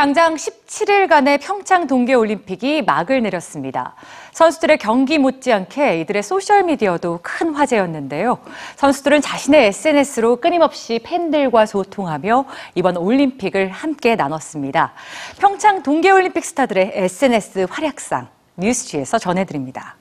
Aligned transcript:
장장 0.00 0.34
17일간의 0.34 1.38
평창 1.42 1.86
동계올림픽이 1.86 2.80
막을 2.80 3.22
내렸습니다. 3.22 3.94
선수들의 4.32 4.78
경기 4.78 5.18
못지않게 5.18 6.00
이들의 6.00 6.22
소셜미디어도 6.22 7.20
큰 7.22 7.52
화제였는데요. 7.54 8.38
선수들은 8.76 9.20
자신의 9.20 9.66
SNS로 9.66 10.36
끊임없이 10.36 11.00
팬들과 11.04 11.66
소통하며 11.66 12.46
이번 12.76 12.96
올림픽을 12.96 13.68
함께 13.68 14.16
나눴습니다. 14.16 14.94
평창 15.38 15.82
동계올림픽 15.82 16.46
스타들의 16.46 16.92
SNS 16.94 17.66
활약상 17.68 18.28
뉴스G에서 18.56 19.18
전해드립니다. 19.18 19.96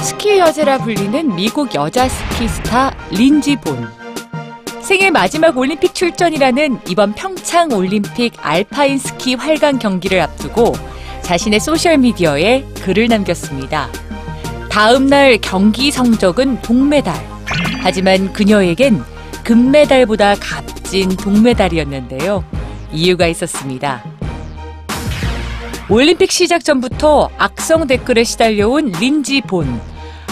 스키 0.00 0.38
여제라 0.38 0.78
불리는 0.78 1.36
미국 1.36 1.74
여자 1.74 2.08
스키 2.08 2.48
스타 2.48 2.90
린지 3.10 3.56
본. 3.56 4.01
생애 4.92 5.10
마지막 5.10 5.56
올림픽 5.56 5.94
출전이라는 5.94 6.80
이번 6.86 7.14
평창 7.14 7.72
올림픽 7.72 8.34
알파인 8.42 8.98
스키 8.98 9.34
활강 9.36 9.78
경기를 9.78 10.20
앞두고 10.20 10.74
자신의 11.22 11.60
소셜미디어에 11.60 12.62
글을 12.82 13.08
남겼습니다. 13.08 13.88
다음 14.70 15.06
날 15.06 15.38
경기 15.38 15.90
성적은 15.90 16.60
동메달. 16.60 17.14
하지만 17.80 18.34
그녀에겐 18.34 19.02
금메달보다 19.44 20.34
값진 20.34 21.16
동메달이었는데요. 21.16 22.44
이유가 22.92 23.26
있었습니다. 23.28 24.04
올림픽 25.88 26.30
시작 26.30 26.62
전부터 26.62 27.30
악성 27.38 27.86
댓글에 27.86 28.24
시달려온 28.24 28.92
린지 29.00 29.40
본. 29.40 29.80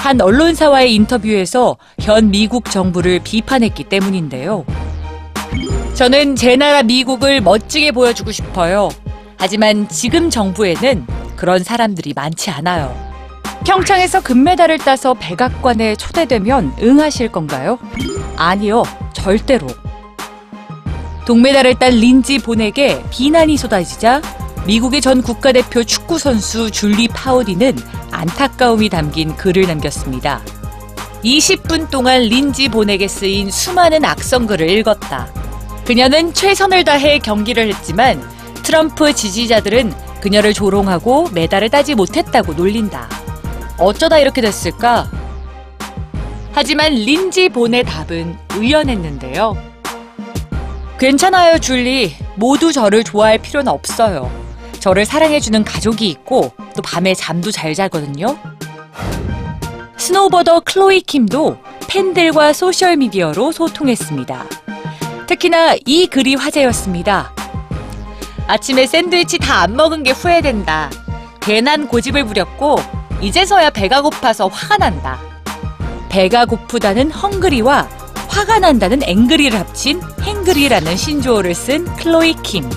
한 0.00 0.18
언론사와의 0.18 0.94
인터뷰에서 0.94 1.76
현 2.00 2.30
미국 2.30 2.70
정부를 2.70 3.20
비판했기 3.22 3.84
때문인데요. 3.84 4.64
저는 5.92 6.36
제 6.36 6.56
나라 6.56 6.82
미국을 6.82 7.42
멋지게 7.42 7.92
보여주고 7.92 8.32
싶어요. 8.32 8.88
하지만 9.36 9.86
지금 9.90 10.30
정부에는 10.30 11.06
그런 11.36 11.62
사람들이 11.62 12.14
많지 12.16 12.48
않아요. 12.48 12.96
평창에서 13.66 14.22
금메달을 14.22 14.78
따서 14.78 15.12
백악관에 15.12 15.96
초대되면 15.96 16.76
응하실 16.80 17.30
건가요? 17.30 17.78
아니요, 18.36 18.84
절대로. 19.12 19.66
동메달을 21.26 21.74
딴 21.74 21.92
린지 21.92 22.38
본에게 22.38 23.04
비난이 23.10 23.58
쏟아지자 23.58 24.22
미국의 24.66 25.02
전 25.02 25.20
국가대표 25.20 25.84
축구 25.84 26.18
선수 26.18 26.70
줄리 26.70 27.06
파우디는 27.06 27.76
안타까움이 28.20 28.90
담긴 28.90 29.34
글을 29.34 29.66
남겼습니다. 29.66 30.42
20분 31.24 31.90
동안 31.90 32.20
린지 32.20 32.68
본에게 32.68 33.08
쓰인 33.08 33.50
수많은 33.50 34.04
악성글을 34.04 34.68
읽었다. 34.68 35.32
그녀는 35.86 36.34
최선을 36.34 36.84
다해 36.84 37.18
경기를 37.18 37.68
했지만 37.68 38.22
트럼프 38.62 39.14
지지자들은 39.14 39.94
그녀를 40.20 40.52
조롱하고 40.52 41.30
메달을 41.32 41.70
따지 41.70 41.94
못했다고 41.94 42.52
놀린다. 42.52 43.08
어쩌다 43.78 44.18
이렇게 44.18 44.42
됐을까? 44.42 45.10
하지만 46.52 46.92
린지 46.92 47.48
본의 47.48 47.84
답은 47.84 48.36
의연했는데요. 48.50 49.56
괜찮아요, 50.98 51.58
줄리. 51.58 52.14
모두 52.34 52.70
저를 52.70 53.02
좋아할 53.02 53.38
필요는 53.38 53.72
없어요. 53.72 54.30
저를 54.80 55.04
사랑해주는 55.04 55.62
가족이 55.64 56.08
있고 56.08 56.52
또 56.74 56.82
밤에 56.82 57.14
잠도 57.14 57.50
잘 57.50 57.74
자거든요. 57.74 58.38
snowboarder 59.98 60.60
클로이 60.60 61.02
킴도 61.02 61.58
팬들과 61.88 62.52
소셜미디어로 62.52 63.52
소통했습니다. 63.52 64.44
특히나 65.26 65.74
이 65.84 66.06
글이 66.06 66.34
화제였습니다. 66.34 67.32
아침에 68.46 68.86
샌드위치 68.86 69.38
다 69.38 69.62
안 69.62 69.76
먹은 69.76 70.02
게 70.02 70.10
후회된다. 70.12 70.90
괜한 71.40 71.86
고집을 71.86 72.24
부렸고 72.24 72.76
이제서야 73.20 73.70
배가 73.70 74.00
고파서 74.02 74.48
화가 74.48 74.78
난다. 74.78 75.18
배가 76.08 76.46
고프다는 76.46 77.10
hungry와 77.10 77.88
화가 78.28 78.60
난다는 78.60 79.02
angry를 79.02 79.56
합친 79.58 80.00
hangry라는 80.22 80.96
신조어를 80.96 81.54
쓴 81.54 81.84
클로이 81.96 82.34
킴. 82.42 82.68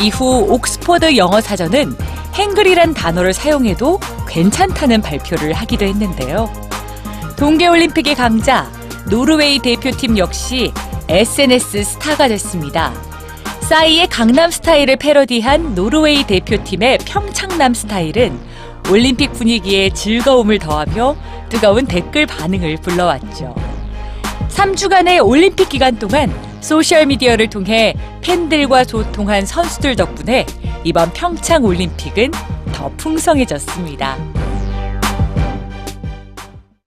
이후 0.00 0.46
옥스퍼드 0.48 1.16
영어 1.16 1.40
사전은 1.40 1.96
행글이란 2.34 2.94
단어를 2.94 3.32
사용해도 3.32 4.00
괜찮다는 4.28 5.02
발표를 5.02 5.52
하기도 5.52 5.84
했는데요. 5.84 6.50
동계올림픽의 7.36 8.14
강자 8.14 8.70
노르웨이 9.10 9.58
대표팀 9.58 10.16
역시 10.18 10.72
SNS 11.08 11.84
스타가 11.84 12.28
됐습니다. 12.28 12.92
싸이의 13.60 14.08
강남 14.08 14.50
스타일을 14.50 14.96
패러디한 14.96 15.74
노르웨이 15.74 16.24
대표팀의 16.24 16.98
평창남 17.06 17.74
스타일은 17.74 18.38
올림픽 18.90 19.32
분위기에 19.32 19.90
즐거움을 19.90 20.58
더하며 20.58 21.16
뜨거운 21.48 21.86
댓글 21.86 22.26
반응을 22.26 22.78
불러왔죠. 22.78 23.54
3주간의 24.48 25.24
올림픽 25.26 25.68
기간 25.68 25.98
동안 25.98 26.32
소셜미디어를 26.62 27.50
통해 27.50 27.94
팬들과 28.22 28.84
소통한 28.84 29.44
선수들 29.44 29.96
덕분에 29.96 30.46
이번 30.84 31.12
평창 31.12 31.64
올림픽은 31.64 32.30
더 32.72 32.88
풍성해졌습니다. 32.96 34.41